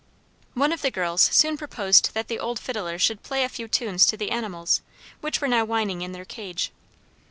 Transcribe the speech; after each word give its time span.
One 0.55 0.71
of 0.71 0.81
the 0.81 0.89
girls 0.89 1.21
soon 1.21 1.57
proposed 1.57 2.15
that 2.15 2.27
the 2.27 2.39
old 2.39 2.57
fiddler 2.59 2.97
should 2.97 3.21
play 3.21 3.43
a 3.43 3.49
few 3.49 3.67
tunes 3.67 4.03
to 4.07 4.17
the 4.17 4.31
animals, 4.31 4.81
which 5.19 5.39
were 5.41 5.47
now 5.47 5.63
whining 5.63 6.01
in 6.01 6.11
their 6.11 6.25
cage. 6.25 6.71